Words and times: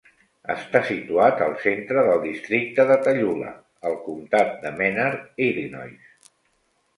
Està 0.51 0.79
situat 0.85 1.43
al 1.47 1.51
centre 1.65 2.05
del 2.07 2.23
districte 2.23 2.85
de 2.93 2.97
Tallula, 3.09 3.51
al 3.91 3.99
comtat 4.09 4.57
de 4.65 4.73
Menard 4.81 5.29
(Illinois). 5.51 6.33